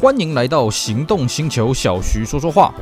[0.00, 2.72] 欢迎来到行动星球，小徐说说话。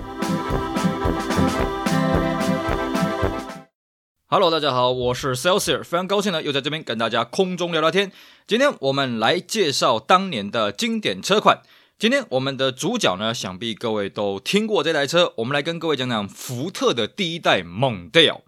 [4.26, 8.12] Hello，大家好，我是 Celsius，非常高兴呢，又在这边跟大家空中聊聊天。
[8.46, 11.62] 今天我们来介绍当年的经典车款。
[11.98, 18.40] 今天我们的主角呢，想必各位都听过这台车，我们来跟各位讲讲福特的第一代 Mondeo。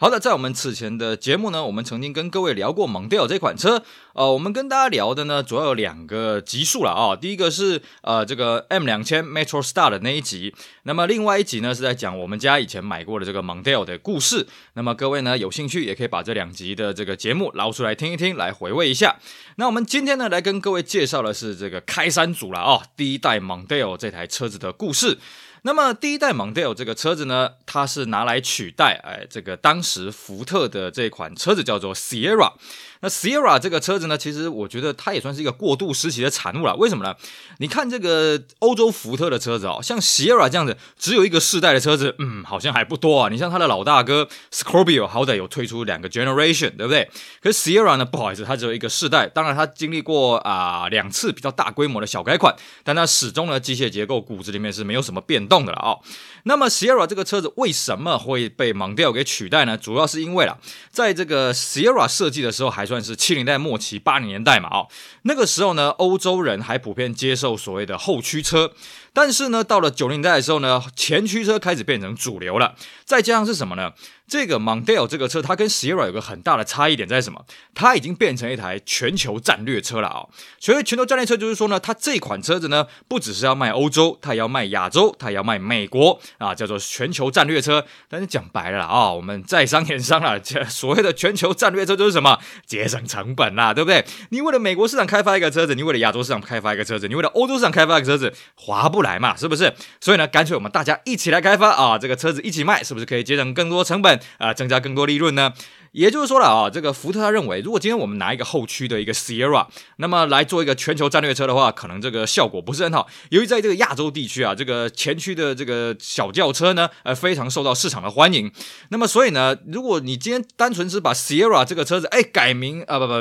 [0.00, 3.82] 好的，在我们此前的节目呢，我们曾经跟各位聊过 Mondeo 这款车。
[4.12, 7.16] 呃，我们跟大家聊的呢，主要有两个集数了啊。
[7.16, 14.46] 第一个是呃这个 M 两千 Metro Star 的那一集，那么另外一集呢是在讲我们家以前买过的这个 Mondeo 的故事。
[14.74, 19.16] 那么各位呢有兴趣也可以把这两集的这个节目捞出来听一听，来回味一下。
[19.56, 25.18] 那我们今天呢来跟各位介绍的是这个开山祖了啊，第一代 Mondeo 这台车子的故事。
[25.62, 32.52] 那么第一代 Mondeo 这个车子呢，它是拿来取代哎这个当时福特的这款车子叫做 Sierra。
[33.00, 36.74] 那 Sierra 这个车子呢，其实我觉得它也算是一个过渡时期的产物了。
[36.76, 37.14] 为什么呢？
[37.58, 43.28] 你看这个欧洲福特的车子哦，像 Sierra 这样子只有一个世代的车子，嗯，好像还不多啊。
[43.28, 47.10] 你像它的老大哥 Scorpio，好歹有推出两个 generation，对不对？
[47.42, 49.26] 可是 Sierra 呢，不好意思，它只有一个世代。
[49.26, 56.00] 当然，它经历过啊、两次比较大规模的小改款，但它始终呢机械结构骨子里面是没有什么变动的了啊、哦。
[56.44, 59.76] 那么 Sierra 这个车子为什么会被 Mondeo 给取代呢？
[59.76, 60.56] 主要是因为啦，
[60.90, 64.88] 在这个 Sierra 设计的时候还算是七零代末期八零年代嘛，哦，
[65.22, 68.72] 那个时候呢，欧洲人还普遍接受所谓的后驱车。
[69.12, 72.74] 但是呢，到了九零代的时候呢，前驱车开始变成主流了。
[73.04, 73.92] 再加上是什么呢？
[74.28, 77.44] 这个 Mondeo 这个车，它跟 Sierra 有个很大的差异点在什么？
[77.74, 80.28] 它已经变成一台全球战略车了啊、哦！
[80.60, 87.84] 所以全球战略车就是说呢，它这款车子呢，不只是要卖欧洲，它也要卖亚洲，它也要卖美国啊，叫做全球战略车。
[88.08, 92.38] 但是讲白了啊、我们在商言商了，这 所谓的全球战略车就是什么？
[92.66, 94.04] 节省成本啦，对不对？
[94.28, 99.72] 你为了美国市场开发一个车子，你为了亚洲市场开发一个车子，你为了欧洲市场开发一个车子，划不来嘛，是不是？
[100.00, 105.52] 所以呢，干脆我们大家一起来开发啊，这个车子一起卖，是不是可以节省更多成本啊，增加更多利润呢？
[105.92, 113.08] 也就是说了啊，这个福特他认为，如果今天我们拿一个后驱的一个 Sierra，那么来做一个全球战略车的话，可能这个效果不是很好。
[113.30, 118.52] 由于在这个亚洲地区啊，这个前驱的这个小轿车呢，呃，非常受到市场的欢迎。
[118.90, 123.14] 那么所以呢，如果你今天单纯是把 Sierra 这个车子哎改名啊不不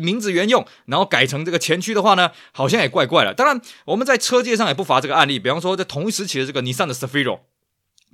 [0.00, 3.34] 名字原用，然后改成这个前驱的话呢，好像也怪怪了。
[3.34, 7.40] 当然，我们在车界上也不乏这个案例，比方说在同一时期的这个尼桑的 Cefiro。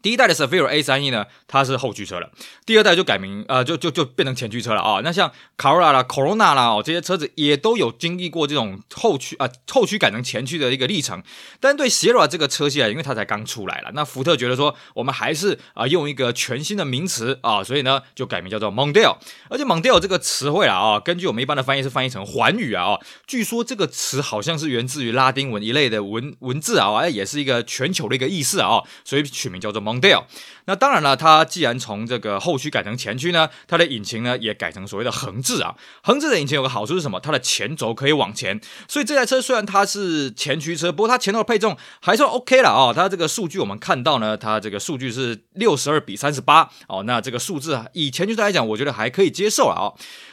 [0.02, 2.30] 第一代的 Cefiro A31 呢，它是后驱车了。
[2.64, 11.22] 第二代就改名，呃，就就就变成前驱车了啊、那像 Corolla 啦、Corona 啦，哦，这些车子也都有经历过这种后驱啊、后驱改成前驱的一个历程。
[11.60, 19.16] 但对 Sierra 这个车系啊，因为它才刚出来了，那福特觉得说，我们还是啊、用一个全新的名词啊、所以呢就改名叫做 Mondeo。
[19.48, 30.26] 而且 Mondeo 这个词汇啊，啊，根据我们一般的翻译是翻译成环语啊，哦，据说这个词好像是源自于拉丁文一类的文文字啊，哎，也是一个全球的一个意思啊，哦，所以取名叫做 망대요.
[30.70, 35.74] 那当然了，它既然从这个后驱改成前驱呢，它的引擎呢也改成所谓的横置啊。
[36.00, 37.18] 横置的引擎有个好处是什么？
[37.18, 42.92] 它的前轴可以往前，所以这台车虽然它是前驱车，不过它前头的配重还算 OK 了啊。
[42.92, 47.02] 它这个数据我们看到呢，它这个数据是六十二比三十八哦。
[47.02, 49.90] 那这个数字啊，以前驱车来讲，我觉得还可以接受啊。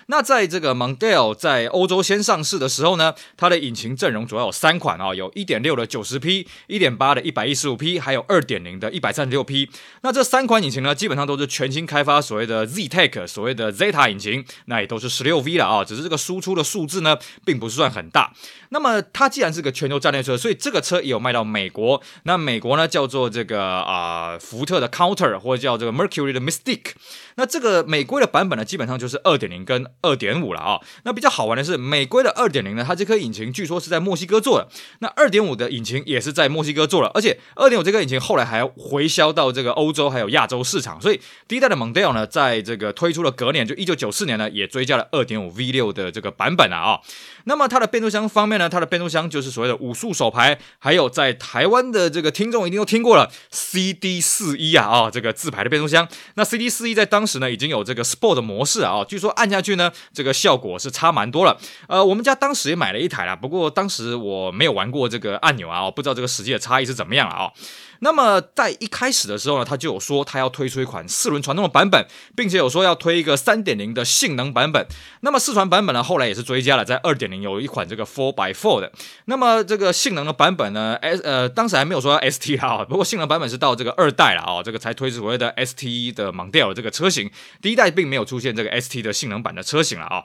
[0.10, 9.70] 那在这个 Mondeo 在欧洲先上市的时候呢，它的引擎阵容主要有三款啊，有1.6的90匹、1.8的115匹，还有2.0的136匹。
[10.04, 18.34] 那这三款引擎呢，基本上都是全新开发所谓的 ZTEC，所谓的 Zeta 引擎，那也都是 16V 了啊，只是这个输出的数字呢，并不是算很大。
[18.70, 22.02] 那么它既然是个全球战略车，所以这个车也有卖到美国。
[22.24, 26.92] 那美国呢，叫做这个啊、福特的 Counter 或者叫这个 Mercury 的 Mystique。
[27.36, 34.68] 那这个美规的版本呢，基本上就是2.0跟二点五了啊，那比较好玩的是，美规的二点零呢，它这颗引擎据说是在墨西哥做的，
[35.00, 47.00] 那二点五的引擎也是在墨西哥做的，而且二点五这个引擎后来还回销到这个欧洲还还有亚洲市场，所以第一代的 Mondeo 呢，在这个推出了隔年，就一九九四年呢，也追加了二点五 V 六的这个版本了啊。
[47.46, 56.06] 那么它的变速箱方面呢，它的变速箱就是所谓的五速手排，还有在台湾的这个听众一定都听过了 CD 四一啊啊，这个自排的变速箱。
[56.34, 59.92] 那 CD 四一在当时呢已经有这个 Sport 模式啊，据说按下去呢。
[60.14, 61.56] 这个效果是差蛮多了，
[61.88, 67.52] 呃，我们家当时也买了一台啦，不过当时我没有玩过这个按钮啊，我不知道这个实际的差异是怎么样了啊。
[68.00, 72.06] 那么在一开始的时候呢，他就有说他要推出一款四轮传动的版本，
[72.36, 74.86] 并且有说要推一个三点零的性能版本。
[75.22, 78.92] 那么四传版本呢，后来也是追加了，在二点零有一款这个 Four by Four 的。
[79.26, 90.24] 那么这个性能的版本呢，S 呃当时还没有说 ST 啊，不过性能版本是到这个二代了啊，这个才推出所谓的 ST 的 MOL 这个车型，第一代并没有出现这个 ST 的性能版的车型了啊。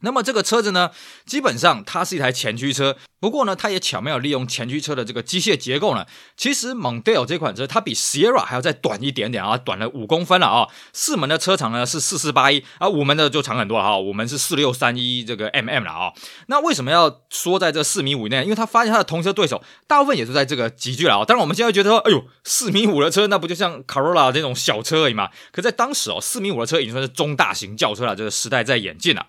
[0.00, 0.90] 那么这个车子呢，
[1.24, 2.96] 基本上它是一台前驱车。
[3.26, 6.06] 不过呢，它也巧妙利用前驱车的这个机械结构呢，
[6.36, 10.68] 其实 Mondeo 这款车它比 Sierra 还要再短一点点啊，短了五公分了啊。
[10.92, 16.12] 四门的车长呢是四四八一啊，五门的就长很多了啊，五门是四六三一这个 mm 了啊。
[16.46, 18.44] 那为什么要说在这四米五以内？
[18.44, 21.24] 因为他发现他的同车对手大部分也是在这个级距了啊。
[21.24, 25.30] 当然我们现在觉得说，哎呦，四米五的车那不就像 Corolla 这种小车而已嘛？
[25.50, 29.26] 可在当时哦，四米五的车已经算是中大型轿车了，这个时代在演进了。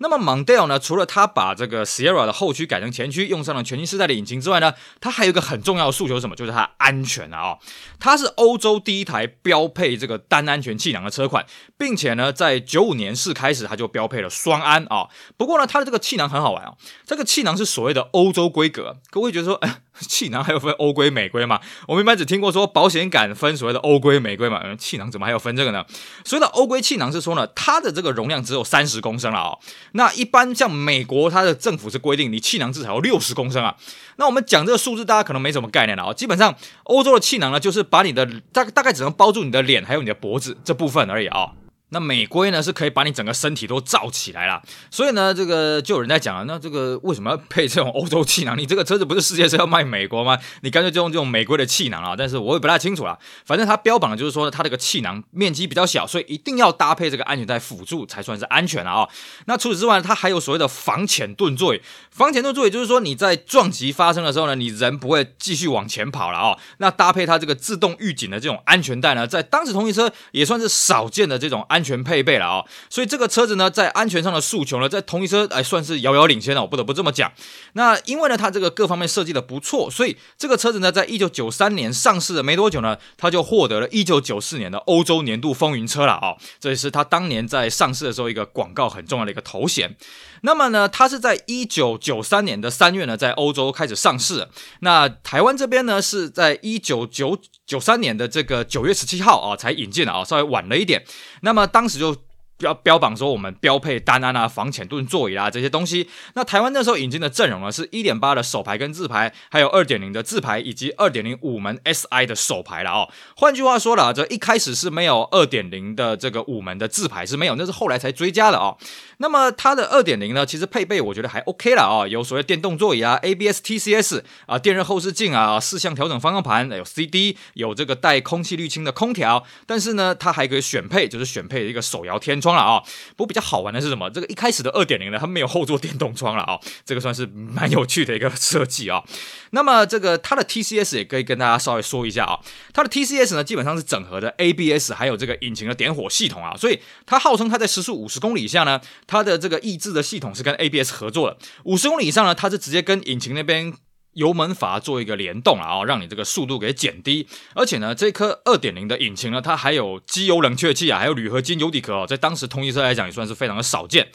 [0.00, 6.36] 那么 Mondeo 呢，除了它把这个 Sierra 的后驱改成前驱，用用上了全新世代的引擎之外呢，它还有一个很重要的诉求是什么？
[6.36, 7.58] 就是它安全啊、哦！
[7.98, 11.46] 它是欧洲第一台标配这个单安全气囊的车款，
[11.76, 16.76] 并且呢，在九五年式开始，它就标配了双安啊、不过呢，它的这个气囊很好玩哦，
[17.06, 18.96] 这个气囊是所谓的欧洲规格。
[19.10, 21.60] 各位觉得说，哎，气囊还有分欧规、美规吗？
[21.86, 25.84] 我们一般只听过说保险杆分所谓的欧规、美规嘛，嗯，气囊怎么还有分这个呢？
[26.24, 29.58] 所谓的欧规气囊是说呢，它的这个容量只有三十公升了哦。
[29.92, 33.74] 那一般像美国，它的政府是规定你气囊至少要六五十公升啊。
[34.16, 36.12] 那我们讲这个数字，大家可能没什么概念了啊。
[36.14, 36.54] 基本上，
[36.84, 41.52] 欧洲的气囊呢，就是把你的大大概只能包住你的脸，还有你的脖子这部分而已啊。
[41.90, 48.58] 那美规呢，是可以把你整个身体都罩起来了，所以呢，这个就有人在讲了，那这个为什么要配这种欧洲气囊？
[48.58, 50.38] 你这个车子不是世界是要卖美国吗？
[50.60, 52.14] 你干脆就用这种美规的气囊啊！
[52.14, 59.08] 但是我也不太清楚啦，反正它标榜的就是说它这个气囊面积比较小，所以一定要搭配这个安全带辅助才算是安全啊、哦！
[59.46, 61.80] 那除此之外，它还有所谓的防潜盾座椅，
[62.10, 66.58] 防潜盾座椅就是说你在撞击发生的时候呢，你人不会继续往前跑了啊、哦！
[66.76, 71.77] 那搭配它这个自动预警的这种安全带呢，在当时同级车也算是少见的这种安。
[71.78, 77.32] 安全配备了啊，所以这个车子呢，在安全上的诉求呢，在同一车哎算是遥遥领先了，我不得不这么讲。
[77.74, 89.96] 那因为呢，它这个各方面设计的不错，所以这个车子呢，在一九九三年上市的没多久呢，它就获得了一九九四年的欧洲年度风云车了啊，这也是它当年在上市的时候一个广告很重要的一个头衔。
[90.42, 94.48] 那么呢，它是在一九九三年的三月呢，在欧洲开始上市。
[94.80, 101.04] 那台湾这边呢，是在一九九九三年的这个九月十七号啊，才引进的啊，稍微晚了一点。
[101.42, 102.16] 那么当时就。
[102.58, 106.08] 标标榜说我们标配单安啊、防潜盾座椅啊这些东西。
[106.34, 113.08] 那台湾那时候引进的阵容呢，是1.8的手排跟自排，还有2.0的自排以及2.0五门 SI 的手排了哦。
[113.36, 118.76] 换句话说了，这一开始是没有2.0的这个五门的自排是没有，那是后来才追加的哦。
[119.18, 129.44] 那么它的2.0呢，其实配备我觉得还 OK 了啊，有所谓电动座椅啊、ABS、TCS 啊、电热后视镜啊、四向调整方向盘，有 CD，有这个带空气滤清的空调。
[129.64, 132.47] 但是呢，它还可以选配，就是选配一个手摇天窗。
[132.54, 132.82] 了啊，
[133.16, 134.10] 不过比较好玩的是什么？
[134.10, 139.02] 这个一开始的二点零呢，它没有后座电动窗了啊，这个算是蛮有趣的一个设计啊。
[139.50, 142.38] 那么这个它的 TCS 也可以跟大家稍微说一下啊，
[142.72, 153.72] 它的 TCS 呢基本上是整合的 ABS 还有这个引擎的点火系统啊，所以它号称它在时速五十公里以下呢，它的这个抑制的系统是跟 ABS 合作的，五十公里以上呢，它是直接跟引擎那边。
[154.18, 157.26] 油门阀做一个联动啊，让你这个速度给减低。
[157.54, 164.08] 而且呢，这颗二点零的引擎呢，它还有机油冷却器啊，还有铝合金油底壳哦，在当时同级车来讲也算是非常的少见。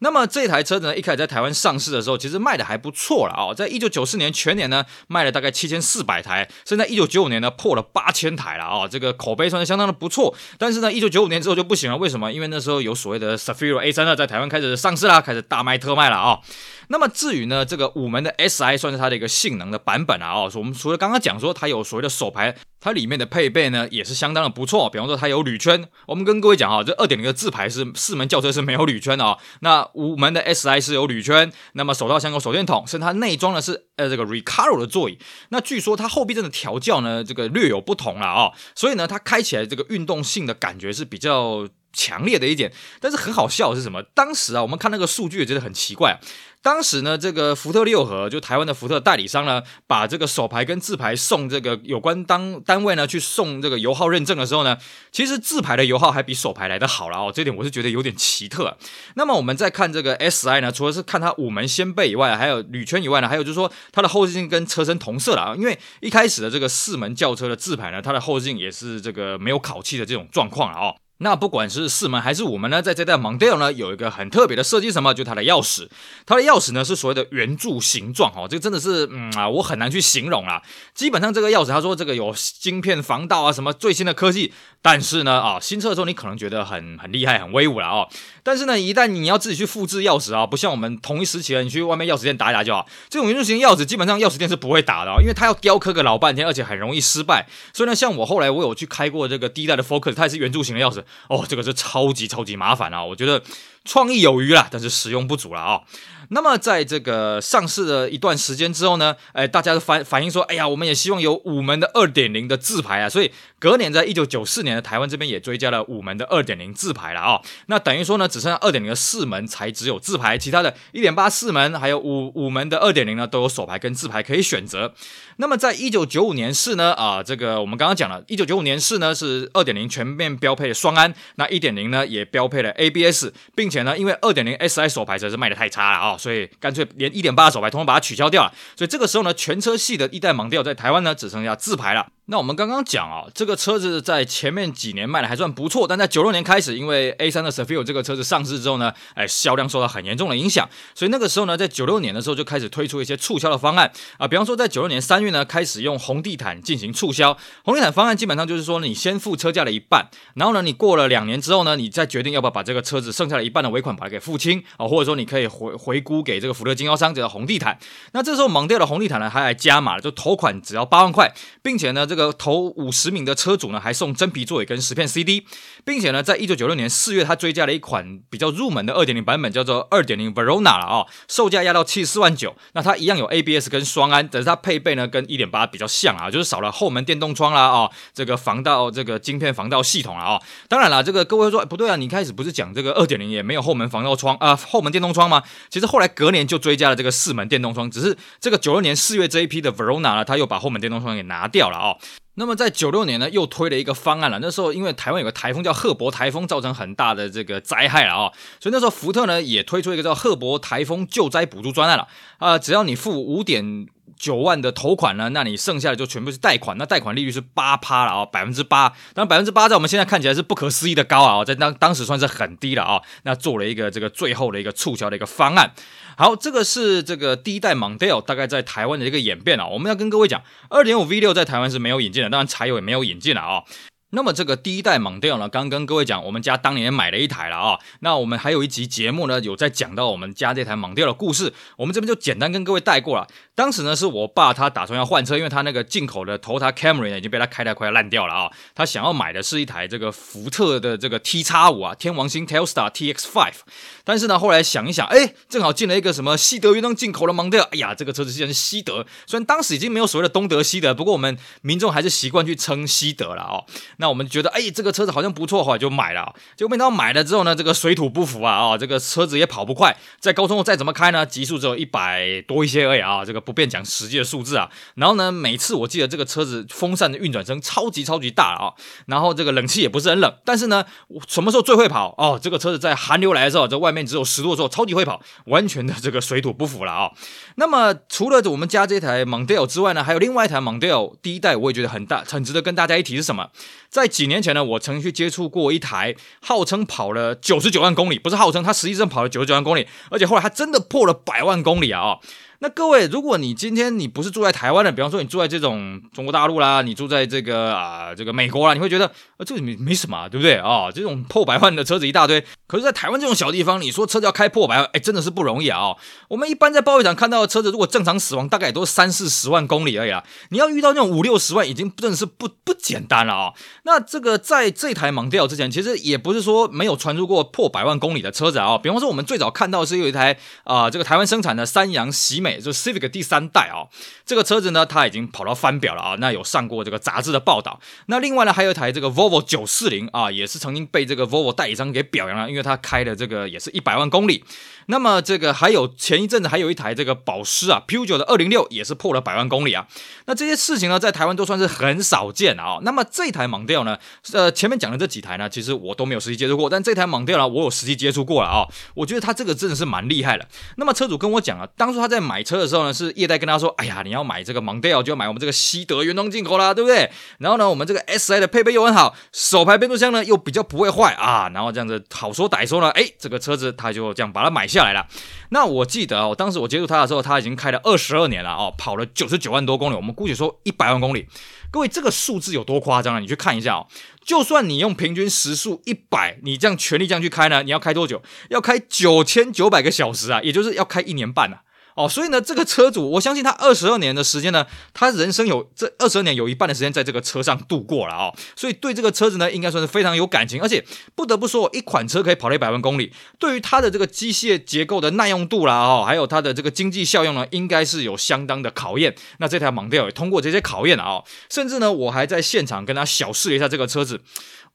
[0.00, 10.36] 那么这台车子呢，一开始在台湾上市的时候，其实卖的还不错了啊，在一九九四年全年呢，卖了大概七千四百台，现在一九九五年呢，破了八千台了啊，这个口碑算是相当的不错。
[10.58, 12.30] 但是呢，一九九五年之后就不行了，为什么？
[12.30, 16.40] 因为那时候有所谓的 Zafiro A 三二在台湾开始上市啦，开始大卖特卖了啊。
[16.88, 20.32] 那么至于呢，这个五门的 SI 算是它的一个性能的版本啊。
[20.32, 24.88] 哦，我们除了刚刚讲说它有所谓的手排，它里面的配备呢也是相当的不错。
[24.88, 29.36] 比方说它有铝圈，我们跟各位讲哈，这二点零的自排是四门轿车是没有铝圈的啊。
[29.60, 35.18] 那五门的 SI 是有铝圈，那么手套箱有手电筒，甚至它内装的是呃这个 Recaro 的座椅。
[35.48, 38.52] 那据说它后避震的调教呢，这个略有不同了啊。
[38.74, 42.70] 所以呢，它开起来这个运动性的感觉是比较强烈的一点。
[43.00, 44.02] 但是很好笑的是什么？
[44.14, 46.20] 当时啊，我们看那个数据也觉得很奇怪啊。
[46.62, 54.76] 当时呢，这个福特六和就台湾的福特代理商呢，把这个手牌跟自牌送这个有关当单位呢去送这个油耗认证的时候呢，
[55.12, 58.76] 其实自牌的油耗还比手牌来得好了哦，这点我是觉得有点奇特。
[59.14, 70.96] 那么我们再看这个 SI 呢，除了是看它五门掀背以外，还有铝圈以外呢，还有就是说它的后视镜跟车身同色了啊，因为一开始的这个四门轿车的自牌呢，它的后视镜也是这个没有烤漆的这种状况了哦。
[71.18, 75.14] 那不管是四门还是五门呢，在这代 Mondeo 呢，有一个很特别的设计，什么？
[75.14, 75.88] 就它的钥匙，
[76.26, 80.62] 它的钥匙呢是所谓的圆柱形状，哦，这个真的是，嗯啊，我很难去形容啦。
[80.94, 88.08] 基本上这个钥匙，他说这个有晶片防盗啊，什么最新的科技，但是呢，啊，新车的时候你可能觉得很很厉害、很威武了哦。
[88.42, 92.86] 但是呢，一旦你要自己去复制钥匙啊，不像我们同一时期的，你去外面钥匙店打一打就好。
[93.08, 97.46] 这种圆柱形钥匙，基本上钥匙店是不会打的哦，因为它要雕刻个老半天，而且很容易失败。
[97.72, 101.72] 所以呢，像我后来我有去开过这个第一代的 Focus，它也是圆柱形的钥匙，哦，这个是。
[101.86, 103.04] 超级超级麻烦啊！
[103.04, 103.40] 我觉得
[103.84, 105.82] 创意有余啦，但是实用不足了啊、
[106.30, 117.42] 那么在这个上市了一段时间之后呢，哎，大家都反反映说，哎呀，我们也希望有五门的二点零的自排啊，所以隔年在一九九四年的台湾这边也追加了五门的二点零自排了啊、哦。
[117.66, 124.92] 那等于说呢，只剩下二点零的四门才只有自排，其他的一点八四门还有五五门的二点零呢，都有手排跟自排可以选择。
[125.36, 138.52] 那么在一九九五年式呢，啊，这个我们刚刚讲了，一九九五年式呢是二点零全面标配双安，那一点零呢也标配了 ABS，并且呢，因为二点零 SI 手排实在是卖的太差了啊、哦，所以干脆连一点八手排通通把它取消掉了。
[138.76, 142.06] 所以这个时候呢，全车系的一代盲调在台湾呢只剩下自排了。
[142.28, 157.38] 那我们刚刚讲啊，这个车子在前面几年卖的还算不错，但在九六年开始，因为 A3 的 Cefiro 这个车子上市之后呢，哎，销量受到很严重的影响，所以那个时候呢，在九六年的时候就开始推出一些促销的方案啊，比方说在九六年三月呢，开始用红地毯进行促销。
[157.62, 167.78] 红地毯方案基本上就是说，你先付车价的一半，然后呢，你过了两年之后呢，你再决定要不要把这个车子剩下的一半的尾款把它给付清啊，或者说你可以回回估给这个福特经销商，这个红地毯。
[168.12, 171.32] 那这时候盲调的红地毯呢，还来加码了，就头款只要八万块，
[171.62, 172.90] 并且呢，这个头五。
[172.96, 175.46] 十名的车主呢，还送真皮座椅跟十片 CD，
[175.84, 182.56] 并且呢，在一九九六年四月，他追加了一款比较入门的二点零版本，叫做二点零 Verona 了啊、哦，售价压到七十四万九。
[182.72, 190.42] 那它一样有 ABS 跟双安，但是它配备呢跟一点八比较像啊，就是少了后门电动窗啦啊、哦，这个防盗这个晶片防盗系统了啊、哦。
[190.68, 195.42] 当然了，这个各位说不对啊，你开始不是讲这个二点零也没有后门防盗窗啊、后门电动窗吗？
[195.68, 201.98] 其实后后来隔年就追加了这个四门电动窗，只是这个九六年四月这一批的 Verona 呢，他又把后门电动窗给拿掉了啊、哦。
[202.36, 204.38] 那么在九六年呢，又推了一个方案了。
[204.40, 213.86] 那时候因为台湾有个台风叫赫伯台风，造成很大的这个灾害了啊、所以那时候福特呢也推出一个叫赫伯台风救灾补助专案了啊、只要你付五点
[214.18, 218.88] 九万的头款呢，那你剩下的就全部是贷款，那贷款利率是八趴了啊，百分之八。
[219.12, 223.02] 当然百分之八在我们现在看起来是不可思议的高啊，在当当时算是很低了啊。
[223.24, 225.72] 那做了一个这个最后的一个促销的一个方案。
[226.16, 229.66] 好，这个是这个第一代 Mondeo 大概在台湾的一个演变啊。
[229.66, 233.62] 我们要跟各位讲，二点五 V 六在台湾是没有引进的，当然柴油也没有引进了啊。
[234.10, 237.80] 那么这个第一代 Mondeo 呢，刚刚跟各位讲，我们家当年买了一台了啊。
[238.00, 243.26] 那我们还有一集节目呢，有在讲到我们家这台 Mondeo 的故事，我们这边就简单跟各位带过了。
[243.56, 248.50] 当时呢，是我爸他打算要换车，因为他那个进口的 Toyota Camry 呢已经被他开得快要烂掉了啊。
[248.76, 253.56] 他想要买的是一台这个福特的这个 T 叉五啊，天王星 Telstar TX Five。
[254.04, 263.66] 但是呢，后来想一想，哎，正好进了一个什么西德原装进口的 Mondeo，哎呀，这个车子既然是西德，虽然当时已经没有所谓的东德西德，不过我们民众还是习惯去称西德了哦。
[263.98, 266.34] 那我们觉得，哎，这个车子好像不错，后来就买了。
[266.56, 274.70] 结果没想到买了之后呢，这个水土不服啊，啊，这个车子也跑不快，在高速再怎么开呢，极速只有一百多一些而已啊，这个不便讲实际的数字啊。
[274.94, 278.72] 然后呢，每次我记得这个车子风扇的运转声超级超级大啊，
[279.06, 280.34] 然后这个冷气也不是很冷。
[280.44, 280.84] 但是呢，
[281.26, 282.14] 什么时候最会跑？
[282.18, 287.10] 哦，这个车子在寒流来的时候，这外面只有十度的时候，超级会跑，完全的这个水土不服了啊。
[287.56, 293.50] 那么除了我们家这台 Mondeo 之外呢，还有另外一台 Mondeo 第一代，我也觉得很大，很值得跟大家一提是什么？
[293.88, 302.18] 在几年前呢，我曾经去接触过一台号称跑了九十九万公里，不是号称，它实际上跑了九十九万公里，而且后来它真的破了百万公里啊！
[302.60, 310.90] 那各位，如果你今天你不是住在台湾的，比方说你住在这种中国大陆啦，你住在这个啊这个美国啦，你会觉得啊这个没没什么啊，对不对啊？
[310.90, 315.96] 这种破百万的车子一大堆，可是，在台湾这种小地方，你说车子要开破百万，哎，真的是不容易啊！
[316.28, 320.24] 我们一般在保养厂看到的车子，如果正常死亡，大概也都是三四十万公里而已啊。
[320.50, 323.52] 你要遇到那种五六十万，已经真的是不不简单了啊！
[323.84, 328.76] 那这个在这台 Mondeo 之前，其实也不是说没有传出过破百万公里的车子啊。
[328.78, 332.56] 比方说，我们最早看到是有一台啊这个台湾生产的三阳喜美。
[332.60, 333.86] 就 Civic 第三代啊、
[334.24, 337.78] 这个车子呢，它已经跑到翻表了啊，那有上过这个杂志的报道。
[338.06, 344.44] 那另外呢，还有一台这个 Vol Volvo 九四零啊，也是曾经被这个 Volvo 代理商给表扬了，因为它开的这个也是一百万公里。
[344.88, 349.88] 那么这个还有前一阵子还有一台这个保时啊 p u g e o 的二零六也是破了百万公里啊。
[350.26, 352.78] 那这些事情呢，在台湾都算是很少见啊。
[352.82, 353.98] 那么这台 Mondeo 呢，
[354.32, 358.68] 呃，前面讲的这几台呢，其实我都没有实际接触过，但这台 Mondeo 呢，我有实际接触过了啊。
[358.94, 360.46] 我觉得它这个真的是蛮厉害的。
[360.76, 367.10] 那么车主跟我讲啊，当初他在买车的时候呢，是业代跟他说，哎呀，你要买这个 Mondeo 就要买我们这个西德原装进口啦，对不对？
[367.38, 371.50] 然后呢，我们这个 SI 的配备又很好，手排变速箱呢又比较不会坏啊。
[371.54, 375.06] 然后这样子好说歹说呢，哎，这个车子他就这样把它买下来了。
[375.50, 381.26] 那我记得哦，当时我接触他的时候，他已经开了二十二年了哦，跑了九十九万多公里，我们姑且说一百万公里。
[381.70, 383.18] 各位，这个数字有多夸张啊？
[383.18, 383.86] 你去看一下哦，
[384.24, 388.22] 就算你用平均时速一百，你这样全力这样去开呢，你要开多久？
[388.50, 391.62] 要开九千九百个小时啊，也就是要开一年半啊。
[391.96, 400.84] 哦，所以呢，这个车主，我相信他二十二年的时间呢，他人生有这二十二年有一半的时间在这个车上度过了哦，所以对这个车子呢，应该算是非常有感情，而且
[401.14, 409.14] 不得不说，一款车可以跑了一百万公里，对于它的这个机械结构的耐用度啦，哦，还有它的这个经济效用呢，应该是有相当的考验。
[409.38, 414.20] 那这台蒙迪欧也通过这些考验了哦，甚至呢，我还在现场跟他小试了一下这个车子。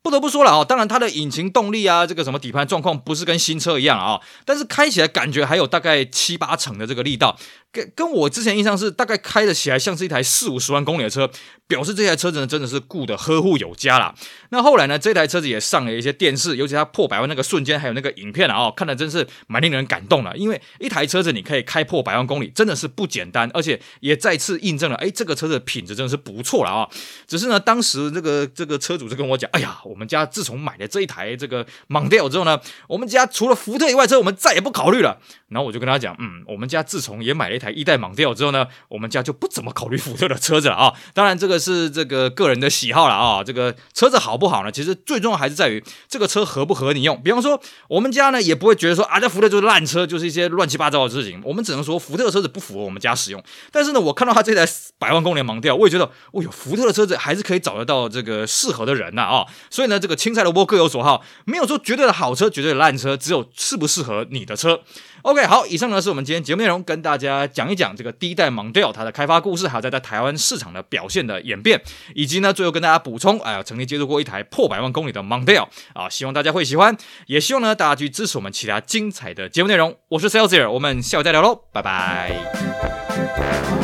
[0.04, 7.38] 不得不说了啊，当然它的引擎动力啊，这个什么底盘状况不是跟新车一样啊，但是开起来感觉还有大概七八成的这个力道。
[7.72, 11.30] 跟跟我之前印象是大概开得起来像是一台四五十万公里的车，
[11.68, 14.14] 表示这台车子呢真的是顾得呵护有加啦。
[14.50, 20.36] 那后来呢，这台车子也上了一些电视，尤其它破百万那个瞬间，还有那个影片啊，哦，看得真是蛮令人感动的。
[20.36, 26.90] 因为一台车子你可以开破百万公里，真的是不简单，而且也再次印证了，哎，这个车子的品质真的是不错了啊。
[27.26, 32.60] 只是呢，当时这个这个车主就跟我讲，哎呀，我们家自从买了这一台这个 Mondeo 之后呢，
[32.90, 35.20] 我们家除了福特以外车，我们再也不考虑了。
[35.52, 40.94] 然后我就跟他讲，嗯，我们家自从也买了一台一代蒙迪欧之后呢，我们家就不怎么考虑福特的车子了啊。
[41.14, 43.44] 当然，这个是这个个人的喜好了啊。
[43.44, 44.72] 这个车子好不好呢？
[44.72, 47.22] 其实最重要还是在于这个车合不合你用。
[47.22, 51.42] 比方说，我们家呢也不会觉得说啊，这福特就是烂车，就是一些乱七八糟的事情。
[51.44, 53.44] 我们只能说福特的车子不符合我们家使用。
[53.72, 54.66] 但是呢，我看到他这台
[54.98, 59.46] 百万公里的蒙迪欧，我也觉得，哦哟，福特的车子还是可以找得到这个适合的人呐啊。
[59.70, 64.82] 所以呢，这个青菜萝卜各有所好，没有说绝对的好车，绝对的烂车，只有适不适合你的车。
[65.24, 71.82] OK，好，以上呢是我们今天节目内容，跟大家讲一讲这个第一代 Mondeo 它的开发故事，还有在在台湾市场的表现的演变，
[72.16, 76.96] 以及呢最后跟大家补充，哎呀，曾经接触过一台破百万公里的 Mondeo 啊，希望大家会喜欢，
[77.28, 79.96] 也希望呢大家去支持我们其他精彩的节目内容。
[80.10, 83.81] 我是 s a l e s i e r 我们下午再聊喽，拜拜。